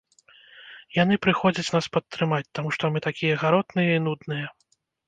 Яны 1.01 1.15
прыходзяць 1.25 1.73
нас 1.75 1.85
падтрымаць, 1.99 2.51
таму 2.61 2.69
што 2.79 2.83
мы 2.97 3.07
такія 3.11 3.41
гаротныя 3.47 3.91
і 4.01 4.05
нудныя. 4.09 4.47